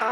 Hey 0.00 0.06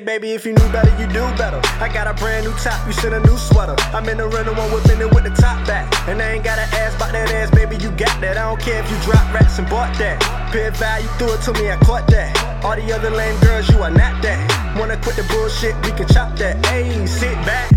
baby, 0.00 0.30
if 0.30 0.46
you 0.46 0.54
knew 0.54 0.72
better, 0.72 0.88
you 0.98 1.06
do 1.08 1.20
better. 1.36 1.60
I 1.78 1.90
got 1.92 2.06
a 2.06 2.14
brand 2.14 2.46
new 2.46 2.54
top, 2.54 2.86
you 2.86 2.94
sent 2.94 3.12
a 3.12 3.20
new 3.20 3.36
sweater. 3.36 3.76
I'm 3.92 4.08
in 4.08 4.16
the 4.16 4.28
rental 4.28 4.54
one 4.54 4.72
whipping 4.72 4.98
it 4.98 5.14
with 5.14 5.24
the 5.24 5.42
top 5.42 5.66
back. 5.66 5.92
And 6.08 6.22
I 6.22 6.32
ain't 6.32 6.44
gotta 6.44 6.62
ask 6.62 6.96
about 6.96 7.12
that 7.12 7.30
ass, 7.32 7.50
baby, 7.50 7.76
you 7.76 7.90
got 7.90 8.18
that. 8.22 8.38
I 8.38 8.48
don't 8.48 8.58
care 8.58 8.82
if 8.82 8.90
you 8.90 8.96
drop 9.02 9.30
racks 9.34 9.58
and 9.58 9.68
bought 9.68 9.94
that. 9.98 10.22
Paid 10.52 10.74
value, 10.78 11.06
you 11.06 11.12
threw 11.18 11.34
it 11.34 11.42
to 11.42 11.52
me, 11.52 11.70
I 11.70 11.76
caught 11.84 12.06
that. 12.06 12.64
All 12.64 12.76
the 12.76 12.92
other 12.94 13.10
lame 13.10 13.38
girls, 13.40 13.68
you 13.68 13.82
are 13.82 13.90
not 13.90 14.22
that. 14.22 14.40
Wanna 14.78 14.96
quit 15.02 15.16
the 15.16 15.24
bullshit, 15.24 15.74
we 15.84 15.92
can 15.92 16.08
chop 16.08 16.38
that. 16.38 16.64
Hey, 16.64 17.04
sit 17.04 17.34
back, 17.44 17.70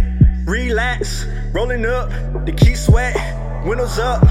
relax, 0.45 1.25
rolling 1.52 1.86
up, 1.86 2.09
the 2.45 2.54
key 2.54 2.73
sweat, 2.73 3.18
windows 3.65 3.99
up. 3.99 4.23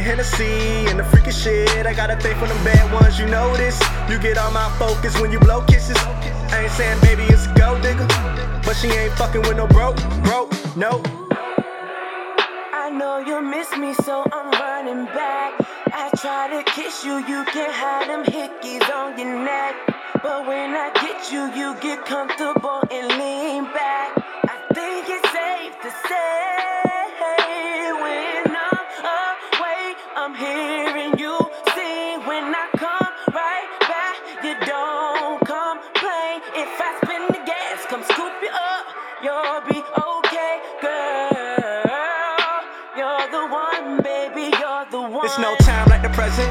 The 0.00 0.06
Hennessy 0.06 0.88
and 0.88 0.98
the 0.98 1.04
freaky 1.04 1.30
shit. 1.30 1.84
I 1.84 1.92
gotta 1.92 2.16
thing 2.16 2.34
for 2.38 2.46
them 2.46 2.56
bad 2.64 2.90
ones, 2.90 3.18
you 3.18 3.26
know 3.26 3.54
this. 3.54 3.78
You 4.08 4.18
get 4.18 4.38
all 4.38 4.50
my 4.50 4.70
focus 4.78 5.20
when 5.20 5.30
you 5.30 5.38
blow 5.38 5.60
kisses. 5.66 5.98
I 5.98 6.62
ain't 6.62 6.72
saying 6.72 6.98
baby 7.02 7.24
it's 7.24 7.44
a 7.44 7.52
gold 7.52 7.82
digger, 7.82 8.06
but 8.64 8.76
she 8.80 8.88
ain't 8.88 9.12
fucking 9.20 9.42
with 9.42 9.58
no 9.58 9.66
broke, 9.66 9.98
broke, 10.24 10.50
no. 10.74 11.02
I 12.72 12.88
know 12.90 13.18
you 13.18 13.42
miss 13.42 13.76
me, 13.76 13.92
so 13.92 14.24
I'm 14.32 14.50
running 14.52 15.04
back. 15.12 15.60
I 15.92 16.08
try 16.16 16.48
to 16.48 16.62
kiss 16.72 17.04
you, 17.04 17.18
you 17.18 17.44
can't 17.52 17.70
hide 17.70 18.08
them 18.08 18.24
hickeys 18.24 18.88
on 18.88 19.18
your 19.18 19.38
neck. 19.44 19.74
But 20.22 20.46
when 20.46 20.70
I 20.72 20.92
get 21.04 21.30
you, 21.30 21.52
you 21.52 21.76
get 21.82 22.06
comfortable 22.06 22.80
and 22.90 23.06
lean 23.20 23.64
back. 23.64 23.99
Hearing 30.40 31.18
you 31.18 31.36
sing. 31.76 32.24
When 32.24 32.48
I 32.48 32.66
come 32.72 33.12
right 33.36 33.70
back, 33.84 34.16
you 34.42 34.54
don't 34.64 35.38
complain. 35.44 36.36
If 36.56 36.72
I 36.80 36.90
spin 37.04 37.22
the 37.28 37.42
gas, 37.44 37.84
come 37.92 38.02
scoop 38.04 38.32
you 38.40 38.48
up, 38.48 38.84
you'll 39.20 39.60
be 39.68 39.78
okay, 39.84 40.54
girl. 40.80 41.84
You're 42.96 43.26
the 43.36 43.44
one, 43.52 44.02
baby, 44.02 44.48
you're 44.56 44.86
the 44.90 45.02
one. 45.12 45.26
It's 45.26 45.38
no 45.38 45.54
time 45.60 45.88
like 45.88 46.02
the 46.02 46.10
present. 46.10 46.50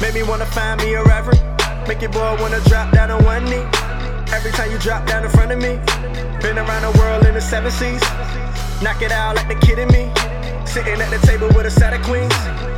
Make 0.00 0.14
me 0.14 0.22
wanna 0.22 0.46
find 0.46 0.80
me 0.80 0.94
a 0.94 1.02
reverend. 1.02 1.42
Make 1.88 2.00
your 2.02 2.12
boy 2.12 2.36
wanna 2.40 2.60
drop 2.70 2.92
down 2.94 3.10
on 3.10 3.24
one 3.24 3.44
knee. 3.44 3.66
Every 4.32 4.52
time 4.52 4.70
you 4.70 4.78
drop 4.78 5.06
down 5.06 5.24
in 5.24 5.30
front 5.30 5.50
of 5.50 5.58
me. 5.58 5.80
Been 6.40 6.58
around 6.58 6.82
the 6.82 6.94
world 6.98 7.26
in 7.26 7.34
the 7.34 7.40
seven 7.40 7.72
seas. 7.72 8.02
Knock 8.80 9.02
it 9.02 9.10
out 9.10 9.34
like 9.34 9.48
the 9.48 9.58
kid 9.66 9.78
in 9.80 9.88
me. 9.88 10.06
Sitting 10.78 11.00
at 11.00 11.10
the 11.10 11.18
table 11.26 11.48
with 11.56 11.66
a 11.66 11.72
set 11.72 11.92
of 11.92 12.00
queens. 12.02 12.32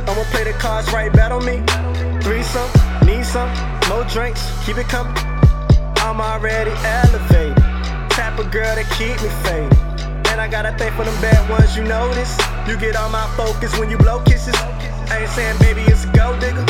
I'ma 0.09 0.23
play 0.33 0.43
the 0.43 0.53
cards 0.53 0.91
right, 0.91 1.13
on 1.31 1.45
me. 1.45 1.61
Threesome, 2.25 2.67
need 3.05 3.23
some, 3.23 3.47
more 3.89 4.03
drinks, 4.05 4.41
keep 4.65 4.77
it 4.79 4.89
coming. 4.89 5.13
I'm 6.01 6.19
already 6.19 6.71
elevated. 6.81 7.57
Type 8.09 8.39
of 8.39 8.49
girl 8.49 8.73
that 8.73 8.89
keep 8.97 9.13
me 9.21 9.29
faded. 9.45 9.77
And 10.33 10.41
I 10.41 10.47
got 10.49 10.65
a 10.65 10.75
thing 10.79 10.91
for 10.93 11.05
them 11.05 11.13
bad 11.21 11.47
ones, 11.47 11.77
you 11.77 11.83
this. 12.17 12.33
You 12.67 12.75
get 12.75 12.95
all 12.95 13.09
my 13.11 13.27
focus 13.37 13.77
when 13.77 13.91
you 13.91 13.99
blow 13.99 14.19
kisses. 14.23 14.55
I 15.13 15.19
ain't 15.21 15.29
saying 15.29 15.59
baby 15.59 15.81
it's 15.81 16.05
a 16.05 16.11
gold 16.11 16.39
digger, 16.39 16.65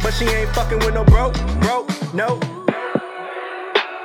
but 0.00 0.14
she 0.14 0.24
ain't 0.24 0.48
fucking 0.56 0.78
with 0.78 0.94
no 0.94 1.04
broke, 1.04 1.36
broke, 1.60 1.92
no. 2.14 2.40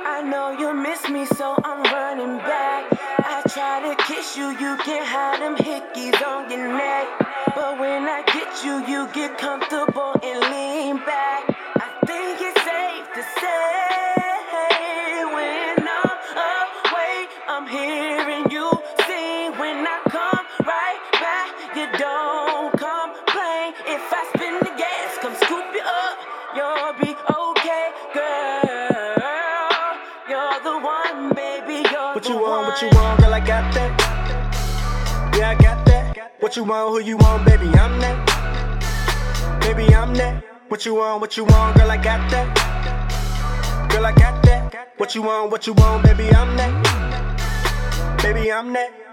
I 0.04 0.22
know 0.28 0.52
you 0.60 0.74
miss 0.74 1.08
me, 1.08 1.24
so 1.24 1.56
I'm 1.64 1.84
running 1.84 2.38
back. 2.40 2.92
I 3.20 3.42
try 3.48 3.80
to 3.88 3.96
kiss 4.04 4.36
you, 4.36 4.50
you 4.50 4.76
can't 4.84 5.08
hide 5.08 5.40
them 5.42 5.56
hickeys 5.56 6.22
you 21.76 21.88
don't 21.98 22.72
complain. 22.72 23.74
If 23.84 24.08
I 24.08 24.22
spin 24.34 24.60
the 24.60 24.72
gas, 24.80 25.18
come 25.20 25.36
scoop 25.36 25.66
you 25.76 25.84
up, 25.84 26.18
you'll 26.56 26.94
be 27.04 27.12
okay, 27.12 27.92
girl. 28.16 29.26
You're 30.30 30.60
the 30.64 30.76
one, 30.80 31.34
baby. 31.36 31.88
You're 31.92 32.16
What 32.16 32.30
you 32.30 32.38
want, 32.38 32.68
what 32.68 32.82
you 32.82 32.90
want, 32.98 33.20
girl, 33.20 33.34
I 33.34 33.40
got 33.40 33.74
that. 33.74 33.92
Yeah, 35.38 35.50
I 35.50 35.56
got 35.56 35.86
that. 35.88 36.34
What 36.40 36.56
you 36.56 36.64
want, 36.64 36.92
who 36.92 37.00
you 37.10 37.18
want, 37.18 37.46
baby, 37.46 37.68
I'm 37.68 38.00
that. 38.00 39.60
Baby, 39.60 39.94
I'm 39.94 40.14
that. 40.16 40.44
What 40.70 40.86
you 40.86 40.96
want, 40.96 41.20
what 41.20 41.36
you 41.36 41.44
want, 41.44 41.76
girl, 41.78 41.92
I 41.92 41.98
got 41.98 42.32
that. 42.32 43.92
Girl, 43.92 44.06
I 44.06 44.14
got 44.14 44.42
that. 44.44 44.94
What 44.98 45.14
you 45.14 45.24
want, 45.24 45.52
what 45.52 45.68
you 45.68 45.74
want, 45.74 46.04
baby, 46.04 46.30
I'm 46.30 46.56
that. 46.56 48.22
Baby, 48.22 48.52
I'm 48.52 48.72
that. 48.74 49.05